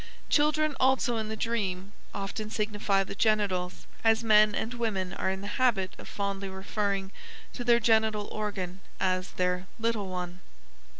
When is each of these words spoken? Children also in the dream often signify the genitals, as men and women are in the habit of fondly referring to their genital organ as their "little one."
Children 0.31 0.75
also 0.79 1.17
in 1.17 1.29
the 1.29 1.35
dream 1.35 1.91
often 2.11 2.49
signify 2.49 3.03
the 3.03 3.13
genitals, 3.13 3.85
as 4.03 4.23
men 4.23 4.55
and 4.55 4.73
women 4.73 5.13
are 5.13 5.29
in 5.29 5.41
the 5.41 5.47
habit 5.61 5.93
of 5.99 6.07
fondly 6.07 6.49
referring 6.49 7.11
to 7.53 7.63
their 7.63 7.79
genital 7.79 8.25
organ 8.31 8.79
as 8.99 9.33
their 9.33 9.67
"little 9.79 10.07
one." 10.09 10.39